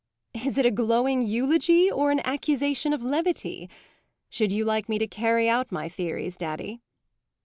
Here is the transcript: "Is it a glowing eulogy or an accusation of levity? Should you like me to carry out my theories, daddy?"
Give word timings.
"Is 0.33 0.57
it 0.57 0.65
a 0.65 0.71
glowing 0.71 1.21
eulogy 1.21 1.91
or 1.91 2.09
an 2.09 2.21
accusation 2.21 2.91
of 2.91 3.03
levity? 3.03 3.69
Should 4.31 4.51
you 4.51 4.65
like 4.65 4.89
me 4.89 4.97
to 4.97 5.05
carry 5.05 5.47
out 5.47 5.71
my 5.71 5.87
theories, 5.89 6.35
daddy?" 6.35 6.81